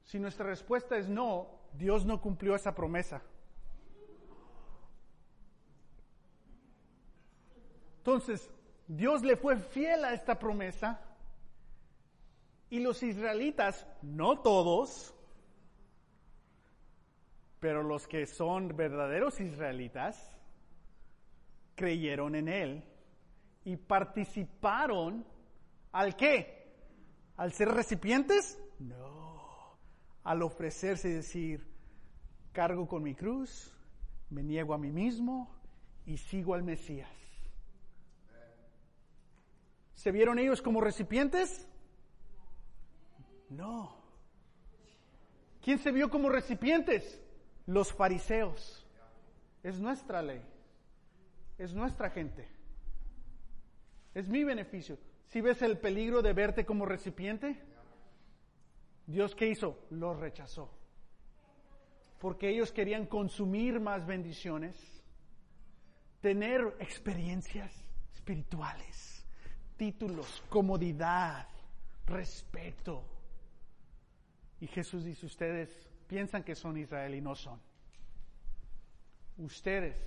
[0.06, 3.22] Si nuestra respuesta es no, Dios no cumplió esa promesa.
[7.98, 8.50] Entonces,
[8.88, 11.00] Dios le fue fiel a esta promesa
[12.72, 15.14] y los israelitas, no todos,
[17.60, 20.39] pero los que son verdaderos israelitas,
[21.80, 22.84] creyeron en Él
[23.64, 25.26] y participaron
[25.94, 26.68] al qué?
[27.38, 28.62] ¿Al ser recipientes?
[28.80, 29.78] No,
[30.24, 31.66] al ofrecerse y decir,
[32.52, 33.74] cargo con mi cruz,
[34.30, 35.56] me niego a mí mismo
[36.06, 37.10] y sigo al Mesías.
[39.96, 41.66] ¿Se vieron ellos como recipientes?
[43.50, 43.96] No.
[45.62, 47.22] ¿Quién se vio como recipientes?
[47.66, 48.86] Los fariseos.
[49.64, 50.42] Es nuestra ley.
[51.60, 52.48] Es nuestra gente.
[54.16, 54.98] Es mi beneficio.
[55.28, 57.62] Si ves el peligro de verte como recipiente,
[59.06, 59.78] Dios qué hizo?
[59.92, 60.74] Los rechazó.
[62.18, 64.76] Porque ellos querían consumir más bendiciones,
[66.22, 67.72] tener experiencias
[68.14, 69.20] espirituales
[69.80, 71.48] títulos, comodidad,
[72.06, 73.02] respeto.
[74.60, 77.60] Y Jesús dice, ustedes piensan que son Israel y no son.
[79.38, 80.06] Ustedes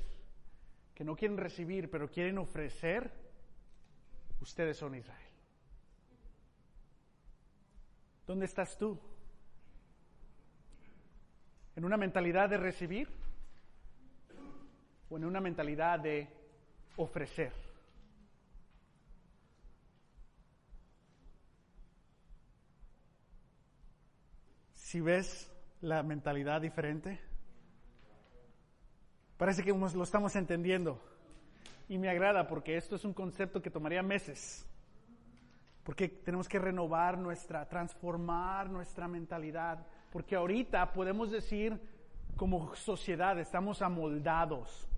[0.94, 3.11] que no quieren recibir, pero quieren ofrecer,
[4.40, 5.20] ustedes son Israel.
[8.26, 8.98] ¿Dónde estás tú?
[11.74, 13.09] ¿En una mentalidad de recibir
[15.09, 16.28] o en una mentalidad de
[16.96, 17.52] ofrecer?
[24.92, 25.50] si ves
[25.81, 27.18] la mentalidad diferente?
[29.42, 31.00] Parece que lo estamos entendiendo.
[31.88, 34.64] Y me agrada porque esto es un concepto que tomaría meses.
[35.83, 39.85] Porque tenemos que renovar nuestra, transformar nuestra mentalidad.
[40.12, 41.76] Porque ahorita podemos decir,
[42.37, 44.88] como sociedad, estamos amoldados,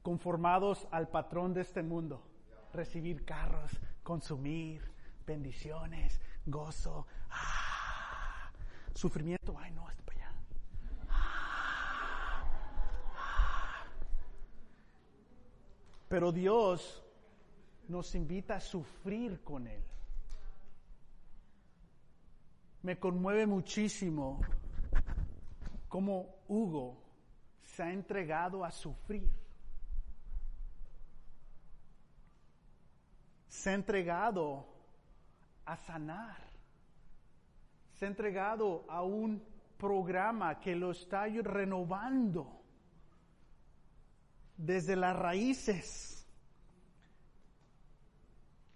[0.00, 2.26] conformados al patrón de este mundo.
[2.72, 4.80] Recibir carros, consumir
[5.26, 8.50] bendiciones, gozo, ah,
[8.94, 10.32] sufrimiento, ay no, hasta para allá.
[11.10, 11.50] Ah,
[13.18, 13.64] ah.
[16.14, 17.02] Pero Dios
[17.88, 19.82] nos invita a sufrir con Él.
[22.82, 24.40] Me conmueve muchísimo
[25.88, 27.02] cómo Hugo
[27.62, 29.28] se ha entregado a sufrir.
[33.48, 34.68] Se ha entregado
[35.64, 36.36] a sanar.
[37.94, 39.44] Se ha entregado a un
[39.76, 42.63] programa que lo está renovando
[44.56, 46.26] desde las raíces.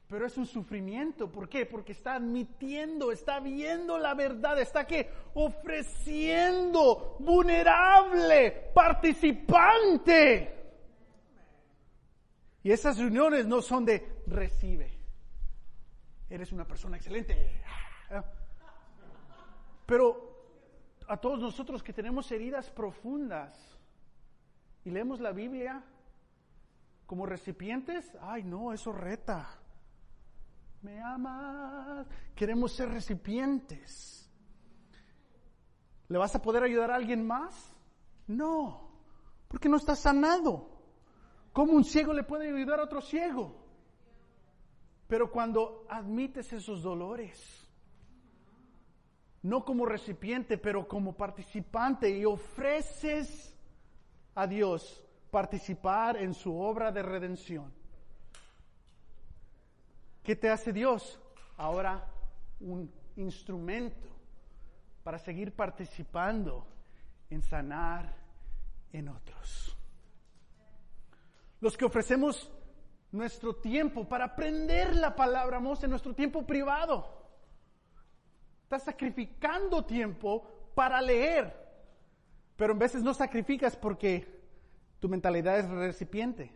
[0.09, 1.31] Pero es un sufrimiento.
[1.31, 1.67] ¿Por qué?
[1.67, 10.55] Porque está admitiendo, está viendo la verdad, está que ofreciendo, vulnerable, participante.
[12.62, 14.99] Y esas reuniones no son de recibe
[16.31, 17.62] eres una persona excelente.
[19.87, 20.29] Pero
[21.09, 23.78] a todos nosotros que tenemos heridas profundas
[24.88, 25.85] y leemos la Biblia
[27.05, 29.46] como recipientes, ay no, eso reta.
[30.81, 32.07] Me amas.
[32.35, 34.31] Queremos ser recipientes.
[36.09, 37.77] ¿Le vas a poder ayudar a alguien más?
[38.29, 38.90] No,
[39.48, 40.70] porque no está sanado.
[41.53, 43.57] ¿Cómo un ciego le puede ayudar a otro ciego?
[45.07, 47.68] Pero cuando admites esos dolores,
[49.42, 53.55] no como recipiente, pero como participante y ofreces
[54.38, 57.72] a Dios participar en su obra de redención.
[60.22, 61.20] ¿Qué te hace Dios?
[61.57, 62.07] Ahora
[62.61, 64.09] un instrumento
[65.03, 66.64] para seguir participando
[67.29, 68.14] en sanar
[68.92, 69.77] en otros.
[71.61, 72.48] Los que ofrecemos
[73.11, 77.27] nuestro tiempo para aprender la palabra, Mose, en nuestro tiempo privado.
[78.62, 81.67] Estás sacrificando tiempo para leer,
[82.59, 84.27] pero en veces no sacrificas porque
[84.99, 86.53] tu mentalidad es recipiente.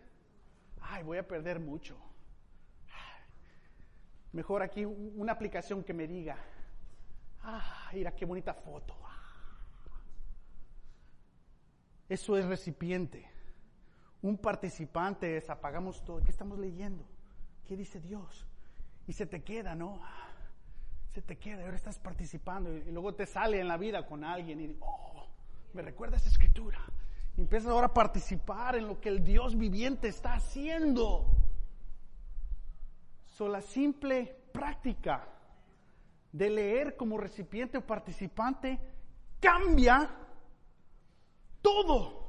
[0.80, 1.96] Ay, voy a perder mucho.
[4.32, 6.36] Mejor aquí una aplicación que me diga,
[7.44, 8.96] ah, mira qué bonita foto.
[12.08, 13.30] Eso es recipiente.
[14.22, 16.20] Un participante es apagamos todo.
[16.20, 17.06] ¿Qué estamos leyendo?
[17.68, 18.44] ¿Qué dice Dios?
[19.06, 20.02] Y se te queda, ¿no?
[21.14, 24.60] Se te queda, ahora estás participando y, luego te sale en la vida con alguien
[24.60, 25.31] y oh,
[25.74, 26.80] me recuerda esa escritura.
[27.36, 31.26] Y empiezas ahora a participar en lo que el Dios viviente está haciendo.
[33.26, 35.28] So, la simple práctica
[36.30, 38.78] de leer como recipiente o participante
[39.40, 40.10] cambia
[41.60, 42.22] todo.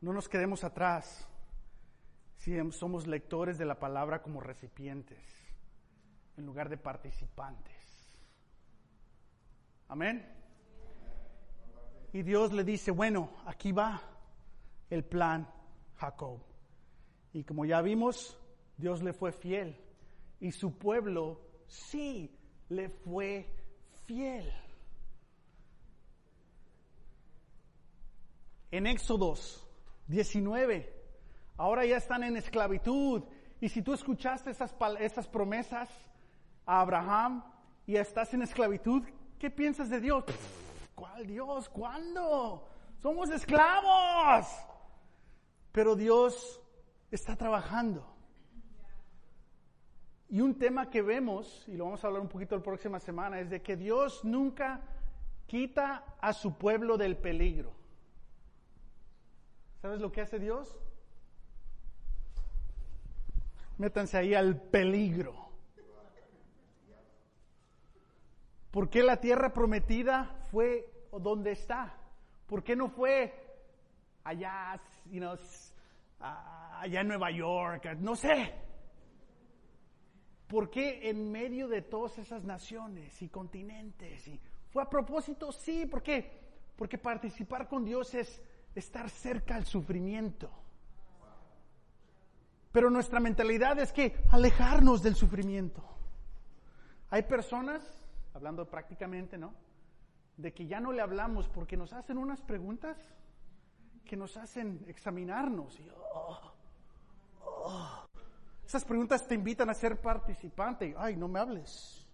[0.00, 1.26] No nos quedemos atrás
[2.36, 5.18] si somos lectores de la palabra como recipientes
[6.38, 7.74] en lugar de participantes.
[9.88, 10.39] Amén.
[12.12, 14.02] Y Dios le dice, bueno, aquí va
[14.88, 15.48] el plan
[15.96, 16.40] Jacob.
[17.32, 18.36] Y como ya vimos,
[18.76, 19.76] Dios le fue fiel
[20.40, 22.36] y su pueblo sí
[22.68, 23.46] le fue
[24.06, 24.52] fiel.
[28.70, 29.66] en Éxodos
[30.08, 30.92] 19.
[31.56, 33.22] Ahora ya están en esclavitud.
[33.60, 35.88] Y si tú escuchaste esas, esas promesas
[36.64, 37.44] a Abraham
[37.86, 39.02] y estás en esclavitud,
[39.38, 40.24] ¿qué piensas de Dios?
[41.00, 41.70] ¿Cuál Dios?
[41.70, 42.68] ¿Cuándo?
[42.98, 44.46] Somos esclavos.
[45.72, 46.60] Pero Dios
[47.10, 48.06] está trabajando.
[50.28, 53.40] Y un tema que vemos, y lo vamos a hablar un poquito la próxima semana,
[53.40, 54.82] es de que Dios nunca
[55.46, 57.72] quita a su pueblo del peligro.
[59.80, 60.78] ¿Sabes lo que hace Dios?
[63.78, 65.49] Métanse ahí al peligro.
[68.70, 71.94] ¿Por qué la tierra prometida fue donde está?
[72.46, 73.32] ¿Por qué no fue
[74.24, 74.80] allá,
[76.20, 77.96] allá en Nueva York?
[77.98, 78.54] No sé.
[80.46, 84.30] ¿Por qué en medio de todas esas naciones y continentes?
[84.70, 85.52] ¿Fue a propósito?
[85.52, 85.86] Sí.
[85.86, 86.40] ¿Por qué?
[86.76, 88.42] Porque participar con Dios es
[88.74, 90.50] estar cerca al sufrimiento.
[92.72, 95.82] Pero nuestra mentalidad es que alejarnos del sufrimiento.
[97.10, 97.99] Hay personas,
[98.34, 99.54] hablando prácticamente, ¿no?
[100.36, 102.96] De que ya no le hablamos porque nos hacen unas preguntas
[104.04, 105.78] que nos hacen examinarnos.
[105.78, 106.52] Y, oh,
[107.44, 108.06] oh,
[108.64, 110.94] esas preguntas te invitan a ser participante.
[110.96, 112.06] Ay, no me hables.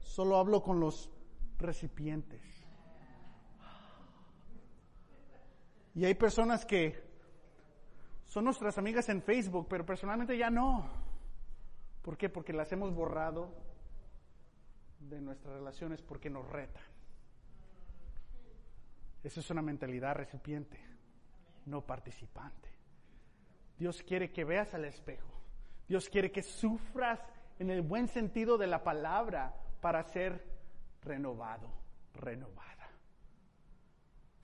[0.00, 1.10] Solo hablo con los
[1.58, 2.42] recipientes.
[5.94, 7.02] Y hay personas que
[8.24, 10.88] son nuestras amigas en Facebook, pero personalmente ya no.
[12.02, 12.28] ¿Por qué?
[12.28, 13.65] Porque las hemos borrado
[15.08, 16.84] de nuestras relaciones porque nos retan.
[19.22, 20.78] Esa es una mentalidad recipiente,
[21.64, 22.68] no participante.
[23.78, 25.36] Dios quiere que veas al espejo
[25.88, 27.20] Dios quiere que sufras
[27.58, 30.44] en el buen sentido de la palabra para ser
[31.02, 31.70] renovado,
[32.14, 32.90] renovada.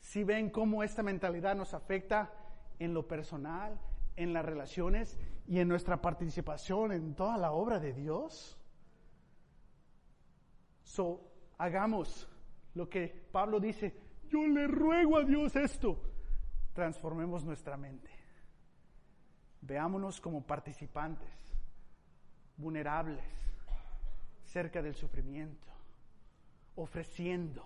[0.01, 2.33] Si ven cómo esta mentalidad nos afecta
[2.79, 3.79] en lo personal,
[4.16, 8.59] en las relaciones y en nuestra participación en toda la obra de Dios.
[10.93, 11.23] So,
[11.57, 12.29] hagamos
[12.75, 13.95] lo que Pablo dice,
[14.29, 15.99] yo le ruego a Dios esto.
[16.75, 18.11] Transformemos nuestra mente.
[19.63, 21.31] Veámonos como participantes,
[22.59, 23.25] vulnerables,
[24.45, 25.67] cerca del sufrimiento,
[26.77, 27.65] ofreciendo.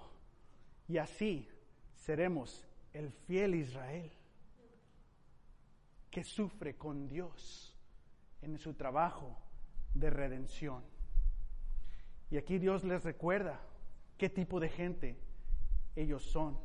[0.86, 1.48] Y así
[1.96, 4.12] seremos el fiel Israel
[6.12, 7.74] que sufre con Dios
[8.40, 9.36] en su trabajo
[9.94, 10.95] de redención.
[12.30, 13.60] Y aquí Dios les recuerda
[14.18, 15.16] qué tipo de gente
[15.94, 16.58] ellos son.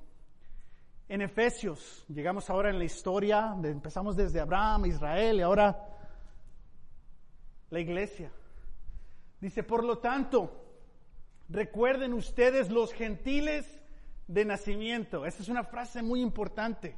[1.08, 5.78] En Efesios, llegamos ahora en la historia, empezamos desde Abraham, Israel y ahora
[7.70, 8.32] la iglesia.
[9.42, 10.64] Dice, por lo tanto,
[11.50, 13.82] recuerden ustedes los gentiles
[14.28, 15.26] de nacimiento.
[15.26, 16.96] Esa es una frase muy importante.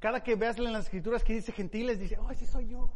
[0.00, 2.90] Cada que veas en las escrituras que dice gentiles, dice, oh, ese soy yo.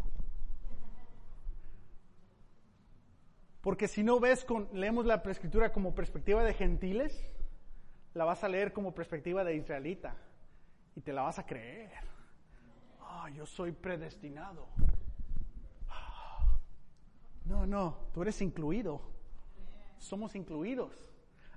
[3.65, 7.19] Porque si no ves, con, leemos la escritura como perspectiva de gentiles,
[8.13, 10.15] la vas a leer como perspectiva de israelita
[10.95, 11.91] y te la vas a creer.
[13.01, 14.69] Ah, yo soy predestinado.
[17.47, 19.01] No, no, tú eres incluido.
[19.97, 21.11] Somos incluidos.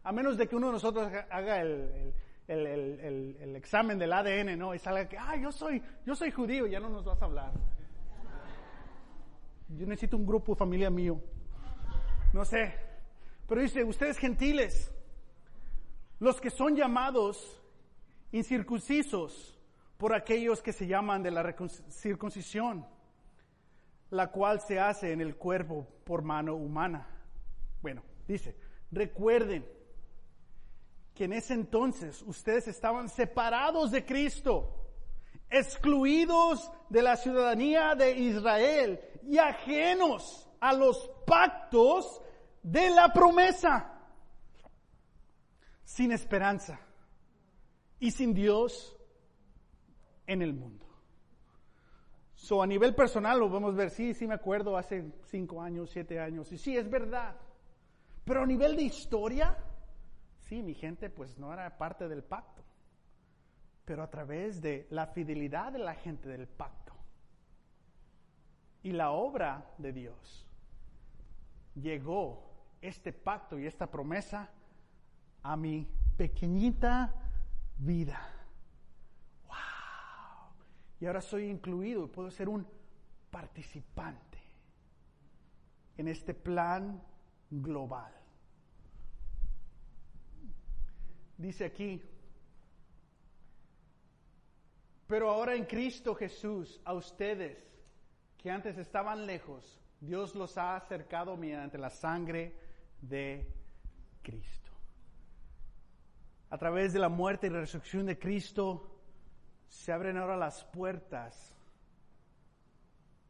[0.03, 2.13] A menos de que uno de nosotros haga el,
[2.47, 4.73] el, examen del ADN, ¿no?
[4.73, 7.51] Y salga que, ah, yo soy, yo soy judío, ya no nos vas a hablar.
[9.69, 11.21] Yo necesito un grupo de familia mío.
[12.37, 12.71] No sé.
[13.47, 14.91] Pero dice, ustedes gentiles,
[16.19, 17.59] los que son llamados
[18.31, 19.59] incircuncisos
[19.97, 21.55] por aquellos que se llaman de la
[21.89, 22.85] circuncisión,
[24.11, 27.07] la cual se hace en el cuerpo por mano humana.
[27.81, 28.55] Bueno, dice,
[28.91, 29.65] recuerden
[31.15, 34.91] que en ese entonces ustedes estaban separados de Cristo,
[35.49, 42.21] excluidos de la ciudadanía de Israel y ajenos a los pactos
[42.67, 43.93] de la promesa,
[45.85, 46.77] sin esperanza
[47.97, 48.97] y sin Dios
[50.25, 50.85] en el mundo.
[52.35, 55.89] So, a nivel personal lo vamos a ver, sí, sí me acuerdo hace cinco años,
[55.91, 57.37] siete años, y sí, es verdad.
[58.25, 59.57] Pero a nivel de historia,
[60.41, 62.63] sí, mi gente pues no era parte del pacto,
[63.85, 66.93] pero a través de la fidelidad de la gente del pacto
[68.83, 70.45] y la obra de Dios,
[71.75, 72.46] llegó
[72.81, 74.49] este pacto y esta promesa
[75.43, 77.13] a mi pequeñita
[77.77, 78.19] vida.
[79.47, 79.55] ¡Wow!
[80.99, 82.67] Y ahora soy incluido y puedo ser un
[83.31, 84.37] participante
[85.97, 87.01] en este plan
[87.49, 88.13] global.
[91.37, 92.01] Dice aquí,
[95.07, 97.57] Pero ahora en Cristo Jesús, a ustedes
[98.37, 102.53] que antes estaban lejos, Dios los ha acercado mediante la sangre
[103.01, 103.47] de
[104.21, 104.71] Cristo.
[106.49, 108.97] A través de la muerte y resurrección de Cristo,
[109.67, 111.55] se abren ahora las puertas,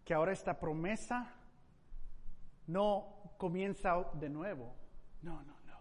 [0.05, 1.33] que ahora esta promesa
[2.67, 4.75] no comienza de nuevo,
[5.21, 5.79] no, no, no,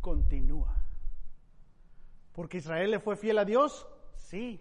[0.00, 0.76] continúa.
[2.32, 4.60] Porque Israel le fue fiel a Dios, sí.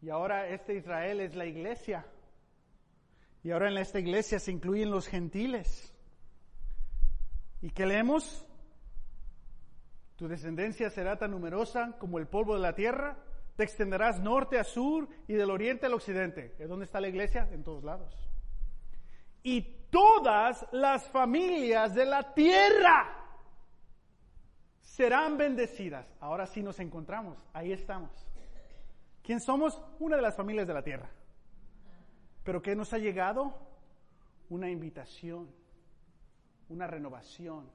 [0.00, 2.06] Y ahora este Israel es la iglesia.
[3.42, 5.92] Y ahora en esta iglesia se incluyen los gentiles.
[7.60, 8.46] ¿Y qué leemos?
[10.16, 13.16] Tu descendencia será tan numerosa como el polvo de la tierra.
[13.56, 16.54] Te extenderás norte a sur y del oriente al occidente.
[16.58, 17.48] ¿Es dónde está la iglesia?
[17.50, 18.14] En todos lados.
[19.42, 23.22] Y todas las familias de la tierra
[24.80, 26.06] serán bendecidas.
[26.20, 27.38] Ahora sí nos encontramos.
[27.52, 28.10] Ahí estamos.
[29.22, 29.80] ¿Quién somos?
[29.98, 31.10] Una de las familias de la tierra.
[32.44, 33.54] Pero ¿qué nos ha llegado?
[34.48, 35.48] Una invitación,
[36.68, 37.70] una renovación,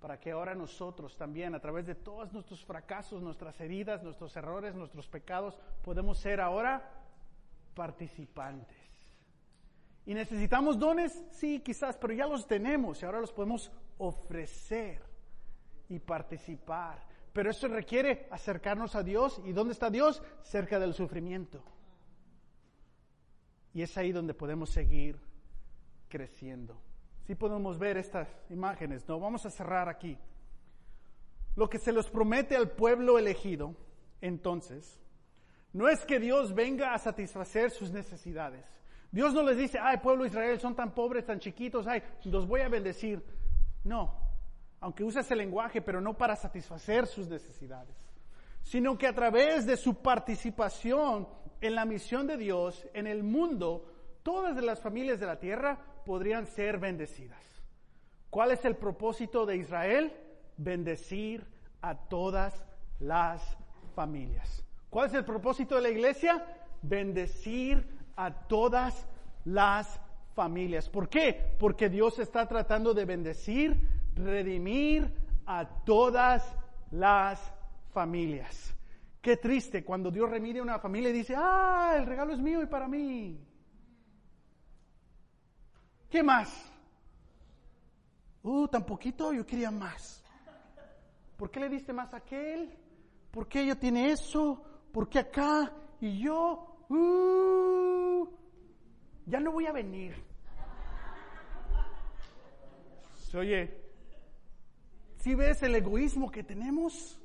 [0.00, 4.74] para que ahora nosotros también, a través de todos nuestros fracasos, nuestras heridas, nuestros errores,
[4.74, 6.90] nuestros pecados, podemos ser ahora
[7.74, 8.76] participantes.
[10.04, 11.24] ¿Y necesitamos dones?
[11.30, 15.00] Sí, quizás, pero ya los tenemos y ahora los podemos ofrecer
[15.88, 17.06] y participar.
[17.32, 19.40] Pero eso requiere acercarnos a Dios.
[19.44, 20.20] ¿Y dónde está Dios?
[20.42, 21.62] Cerca del sufrimiento.
[23.74, 25.18] Y es ahí donde podemos seguir
[26.08, 26.80] creciendo.
[27.26, 29.18] Si podemos ver estas imágenes, ¿no?
[29.18, 30.18] Vamos a cerrar aquí.
[31.56, 33.74] Lo que se les promete al pueblo elegido,
[34.20, 35.00] entonces,
[35.72, 38.66] no es que Dios venga a satisfacer sus necesidades.
[39.10, 42.46] Dios no les dice, ay, pueblo de Israel, son tan pobres, tan chiquitos, ay, los
[42.46, 43.22] voy a bendecir.
[43.84, 44.16] No,
[44.80, 47.94] aunque usa ese lenguaje, pero no para satisfacer sus necesidades,
[48.62, 51.28] sino que a través de su participación
[51.62, 53.86] en la misión de Dios, en el mundo,
[54.22, 57.40] todas las familias de la tierra podrían ser bendecidas.
[58.28, 60.12] ¿Cuál es el propósito de Israel?
[60.56, 61.46] Bendecir
[61.80, 62.64] a todas
[62.98, 63.42] las
[63.94, 64.64] familias.
[64.90, 66.44] ¿Cuál es el propósito de la iglesia?
[66.82, 67.86] Bendecir
[68.16, 69.06] a todas
[69.44, 70.00] las
[70.34, 70.88] familias.
[70.88, 71.56] ¿Por qué?
[71.58, 75.12] Porque Dios está tratando de bendecir, redimir
[75.46, 76.44] a todas
[76.90, 77.40] las
[77.92, 78.74] familias.
[79.22, 82.60] Qué triste cuando Dios remide a una familia y dice, ah, el regalo es mío
[82.60, 83.40] y para mí.
[86.10, 86.70] ¿Qué más?
[88.42, 90.24] Uh, tan poquito, yo quería más.
[91.36, 92.76] ¿Por qué le diste más a aquel?
[93.30, 94.60] ¿Por qué ella tiene eso?
[94.92, 95.72] ¿Por qué acá?
[96.00, 98.28] Y yo, uh,
[99.26, 100.16] ya no voy a venir.
[103.34, 103.80] Oye,
[105.16, 107.21] si ves el egoísmo que tenemos,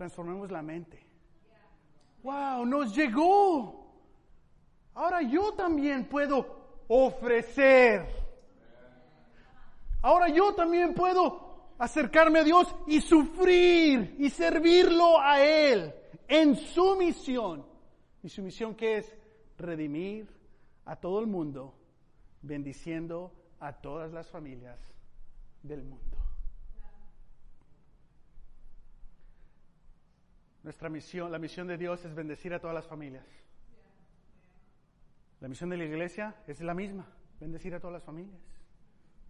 [0.00, 0.98] transformemos la mente.
[2.22, 3.84] Wow, nos llegó.
[4.94, 8.06] Ahora yo también puedo ofrecer.
[10.00, 15.94] Ahora yo también puedo acercarme a Dios y sufrir y servirlo a Él
[16.26, 17.66] en su misión.
[18.22, 19.14] Y su misión que es
[19.58, 20.26] redimir
[20.86, 21.74] a todo el mundo,
[22.40, 24.80] bendiciendo a todas las familias
[25.62, 26.19] del mundo.
[30.62, 33.26] Nuestra misión, la misión de Dios es bendecir a todas las familias.
[35.40, 37.06] La misión de la iglesia es la misma,
[37.38, 38.40] bendecir a todas las familias.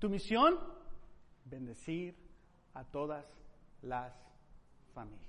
[0.01, 0.59] Tu misión,
[1.45, 2.17] bendecir
[2.75, 3.25] a todas
[3.83, 4.13] las
[4.93, 5.29] familias.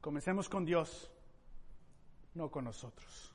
[0.00, 1.10] Comencemos con Dios,
[2.34, 3.34] no con nosotros.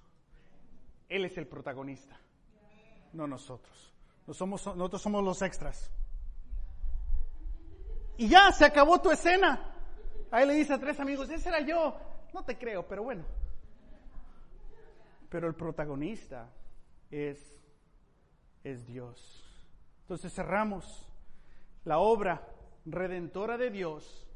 [1.10, 2.18] Él es el protagonista,
[3.12, 3.94] no nosotros.
[4.26, 5.92] nosotros somos los extras.
[8.16, 9.73] Y ya, se acabó tu escena.
[10.34, 11.96] Ahí le dice a tres amigos, ese era yo.
[12.34, 13.24] No te creo, pero bueno.
[15.30, 16.50] Pero el protagonista
[17.12, 17.56] es,
[18.64, 19.46] es Dios.
[20.02, 21.08] Entonces cerramos.
[21.86, 22.48] La obra
[22.84, 24.28] redentora de Dios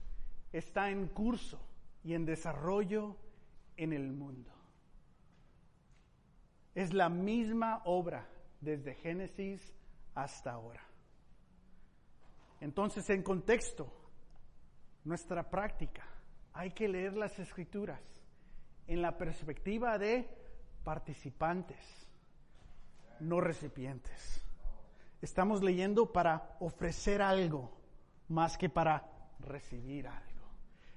[0.53, 1.59] está en curso
[2.03, 3.15] y en desarrollo
[3.75, 4.51] en el mundo.
[6.75, 8.29] Es la misma obra
[8.61, 9.73] desde Génesis
[10.13, 10.83] hasta ahora.
[12.61, 13.91] Entonces, en contexto,
[15.07, 16.05] nuestra práctica,
[16.53, 18.01] hay que leer las escrituras
[18.87, 20.29] en la perspectiva de
[20.83, 22.09] participantes,
[23.21, 24.43] no recipientes.
[25.21, 27.71] Estamos leyendo para ofrecer algo
[28.27, 30.27] más que para recibir algo.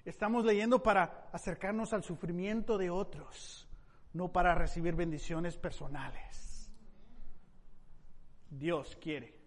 [0.04, 3.68] Estamos leyendo para acercarnos al sufrimiento de otros,
[4.12, 6.68] no para recibir bendiciones personales.
[8.50, 9.38] Dios quiere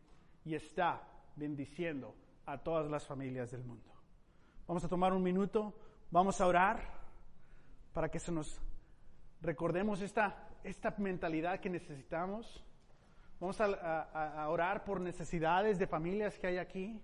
[0.46, 1.06] y está
[1.36, 3.93] bendiciendo a todas las familias del mundo.
[4.68, 5.74] Vamos a tomar un minuto,
[6.10, 6.80] vamos a orar
[7.92, 8.62] para que se nos
[9.42, 12.64] recordemos esta, esta mentalidad que necesitamos.
[13.42, 17.02] Vamos a, orar por necesidades de familias que hay aquí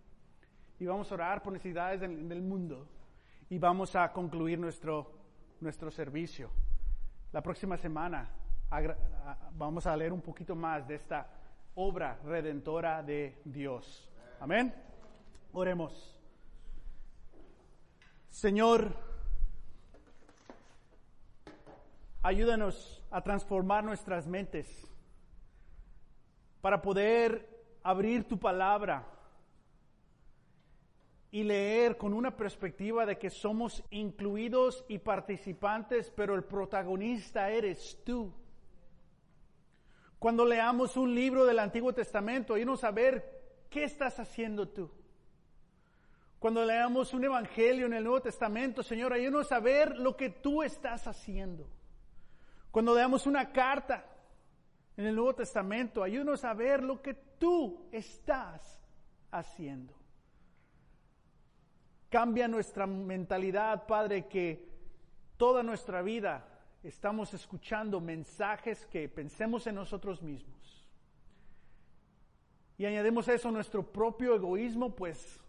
[0.80, 2.88] y vamos a orar por necesidades del, mundo
[3.50, 5.12] y vamos a concluir nuestro,
[5.60, 6.50] nuestro servicio.
[7.34, 8.30] La próxima semana
[9.52, 11.28] vamos a leer un poquito más de esta
[11.76, 14.10] obra redentora de Dios.
[14.40, 14.74] Amén.
[15.52, 16.19] Oremos.
[18.30, 18.96] Señor,
[22.22, 24.68] ayúdanos a transformar nuestras mentes
[26.62, 27.50] para poder
[27.84, 29.06] abrir tu palabra
[31.32, 38.00] y leer con una perspectiva de que somos incluidos y participantes, pero el protagonista eres
[38.04, 38.32] tú.
[40.18, 44.90] Cuando leamos un libro del Antiguo Testamento, ayúdanos a ver qué estás haciendo tú.
[46.40, 50.64] Cuando leamos un evangelio en el Nuevo Testamento, Señor, ayúdanos a ver lo que tú
[50.64, 51.68] estás haciendo.
[52.72, 54.06] Cuando leamos una carta
[54.96, 58.80] en el Nuevo Testamento, ayúdanos a ver lo que tú estás
[59.32, 59.94] haciendo.
[62.10, 64.70] Cambia nuestra mentalidad, Padre, que
[65.36, 66.46] toda nuestra vida
[66.84, 70.88] estamos escuchando mensajes que pensemos en nosotros mismos.
[72.78, 75.44] Y añadimos a eso nuestro propio egoísmo, pues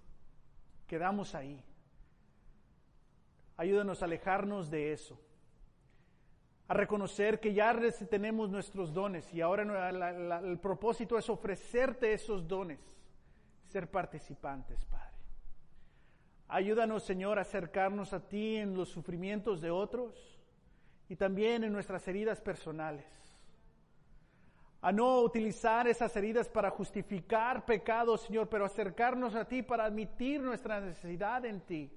[0.91, 1.63] quedamos ahí.
[3.57, 5.17] Ayúdanos a alejarnos de eso,
[6.67, 7.79] a reconocer que ya
[8.09, 9.91] tenemos nuestros dones y ahora
[10.41, 12.81] el propósito es ofrecerte esos dones,
[13.63, 15.15] ser participantes, Padre.
[16.49, 20.41] Ayúdanos, Señor, a acercarnos a ti en los sufrimientos de otros
[21.09, 23.20] y también en nuestras heridas personales
[24.83, 30.41] a no utilizar esas heridas para justificar pecados, Señor, pero acercarnos a ti para admitir
[30.41, 31.91] nuestra necesidad en ti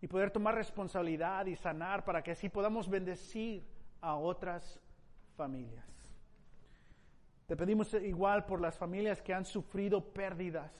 [0.00, 3.64] y poder tomar responsabilidad y sanar para que así podamos bendecir
[4.00, 4.80] a otras
[5.36, 5.86] familias.
[7.46, 10.72] Te pedimos igual por las familias que han sufrido pérdidas.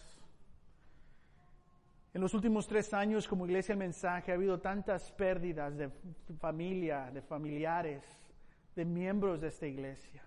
[2.13, 5.91] En los últimos tres años como iglesia el mensaje ha habido tantas pérdidas de
[6.39, 8.05] familia, de familiares,
[8.77, 10.23] de miembros de esta iglesia.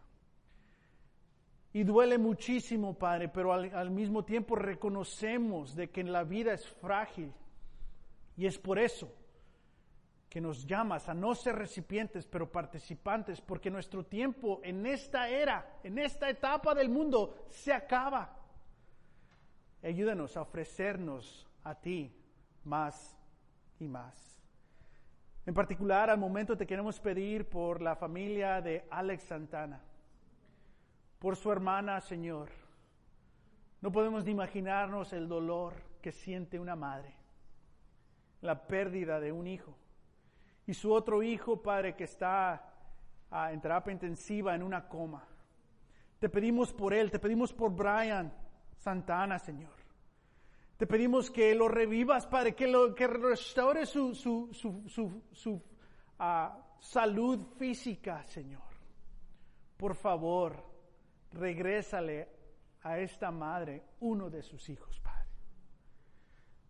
[1.75, 7.33] Y duele muchísimo, Padre, pero al, mismo tiempo reconocemos de que la vida es frágil.
[8.37, 9.13] Y es por eso
[10.29, 15.79] que nos llamas a no ser recipientes, pero participantes, porque nuestro tiempo en esta era,
[15.83, 18.39] en esta etapa del mundo, se acaba.
[19.83, 22.09] Ayúdanos a ofrecernos a ti
[22.63, 23.17] más
[23.79, 24.41] y más.
[25.45, 29.83] En particular, al momento te queremos pedir por la familia de Alex Santana
[31.19, 32.49] por su hermana, Señor.
[33.81, 37.13] No podemos ni imaginarnos el dolor que siente una madre,
[38.41, 39.75] la pérdida de un hijo.
[40.67, 42.73] Y su otro hijo, Padre, que está
[43.29, 45.23] ah, en terapia intensiva, en una coma.
[46.19, 48.33] Te pedimos por él, te pedimos por Brian
[48.77, 49.75] Santana, Señor.
[50.77, 55.61] Te pedimos que lo revivas, Padre, que, lo, que restaure su, su, su, su
[56.19, 58.63] ah, salud física, Señor.
[59.77, 60.74] Por favor,
[61.35, 62.29] regrésale
[62.81, 65.27] a esta madre uno de sus hijos, Padre.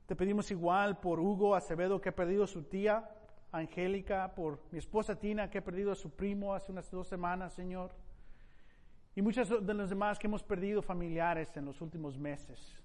[0.07, 3.09] Te pedimos igual por Hugo Acevedo que ha perdido su tía
[3.51, 7.53] Angélica, por mi esposa Tina que ha perdido a su primo hace unas dos semanas,
[7.53, 7.91] Señor.
[9.15, 12.75] Y muchos de los demás que hemos perdido familiares en los últimos meses.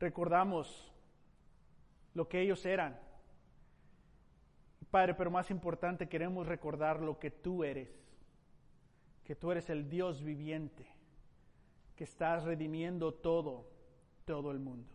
[0.00, 0.92] Recordamos
[2.14, 2.98] lo que ellos eran.
[4.90, 8.01] Padre, pero más importante, queremos recordar lo que tú eres
[9.24, 10.86] que tú eres el Dios viviente,
[11.96, 13.66] que estás redimiendo todo,
[14.24, 14.90] todo el mundo.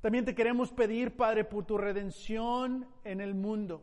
[0.00, 3.82] También te queremos pedir, Padre, por tu redención en el mundo.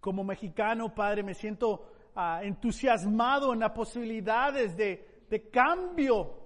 [0.00, 6.42] Como mexicano, Padre, me siento ah, entusiasmado en las posibilidades de, de cambio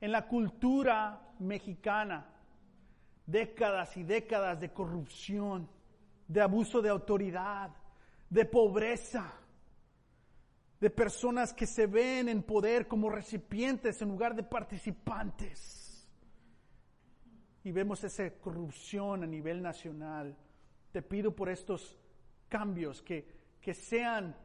[0.00, 2.26] en la cultura mexicana.
[3.26, 5.68] Décadas y décadas de corrupción,
[6.26, 7.70] de abuso de autoridad,
[8.30, 9.34] de pobreza
[10.80, 16.08] de personas que se ven en poder como recipientes en lugar de participantes.
[17.64, 20.36] Y vemos esa corrupción a nivel nacional.
[20.92, 21.98] Te pido por estos
[22.48, 23.26] cambios que,
[23.60, 24.36] que sean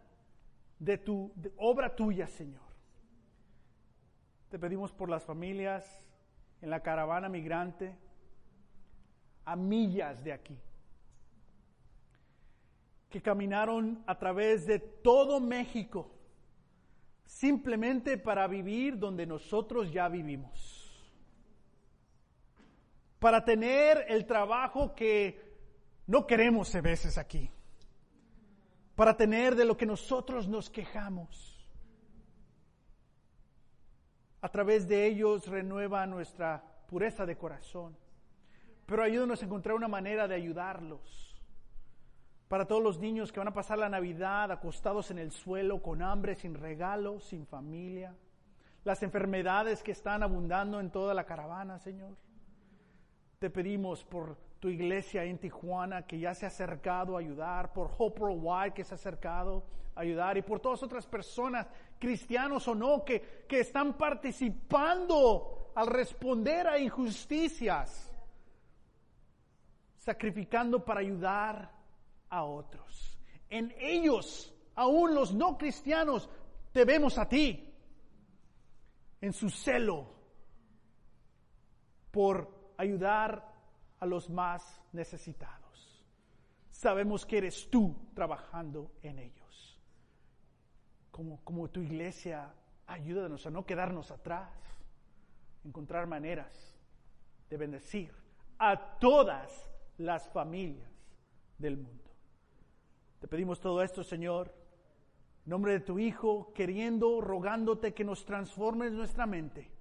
[0.79, 2.61] de tu obra tuya, Señor.
[4.49, 6.05] Te pedimos por las familias
[6.61, 7.95] en la caravana migrante
[9.45, 10.59] a millas de aquí
[13.13, 16.09] que caminaron a través de todo México
[17.26, 20.84] simplemente para vivir donde nosotros ya vivimos.
[23.24, 25.39] para tener el trabajo que
[26.07, 27.49] no queremos a veces aquí,
[28.95, 31.65] para tener de lo que nosotros nos quejamos.
[34.41, 37.95] A través de ellos renueva nuestra pureza de corazón.
[38.86, 41.32] Pero ayúdanos a encontrar una manera de ayudarlos.
[42.54, 46.04] Para todos los niños que van a pasar la Navidad acostados en el suelo, con
[46.04, 48.16] hambre, sin regalo, sin familia.
[48.84, 52.16] Las enfermedades que están abundando en toda la caravana, Señor.
[53.39, 57.89] Te pedimos por tu iglesia en Tijuana que ya se ha acercado a ayudar, por
[57.97, 62.76] Hope Worldwide que se ha acercado a ayudar y por todas otras personas, cristianos o
[62.76, 68.14] no, que, que están participando al responder a injusticias,
[69.97, 71.82] sacrificando para ayudar
[72.34, 73.19] a otros.
[73.47, 76.27] En ellos, aún los no cristianos,
[76.71, 77.71] te vemos a ti,
[79.21, 80.11] en su celo
[82.09, 83.53] por ayudar
[83.99, 86.03] a los más necesitados.
[86.71, 89.79] Sabemos que eres tú trabajando en ellos.
[91.11, 92.51] Como, como tu iglesia,
[92.88, 94.51] ayúdanos a no quedarnos atrás,
[95.63, 96.75] encontrar maneras
[97.47, 98.11] de bendecir
[98.57, 100.91] a todas las familias
[101.59, 102.03] del mundo.
[103.24, 104.53] Te pedimos todo esto, Señor,
[105.45, 109.71] en nombre de tu Hijo, queriendo, rogándote que nos transformes nuestra mente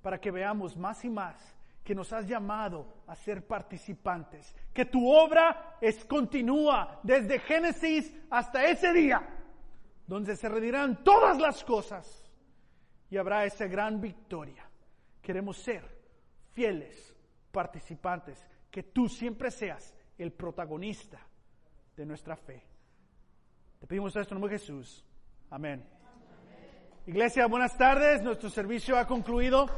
[0.00, 5.12] para que veamos más y más que nos has llamado a ser participantes, que tu
[5.12, 9.28] obra es continúa desde Génesis hasta ese día,
[10.06, 12.32] donde se redirán todas las cosas
[13.10, 14.66] y habrá esa gran victoria.
[15.20, 15.84] Queremos ser
[16.54, 17.14] fieles
[17.52, 21.20] participantes, que tú siempre seas el protagonista
[21.94, 22.75] de nuestra fe.
[23.80, 25.04] Te pedimos esto en nombre de Jesús.
[25.50, 25.84] Amén.
[27.06, 28.22] Iglesia, buenas tardes.
[28.22, 29.68] Nuestro servicio ha concluido.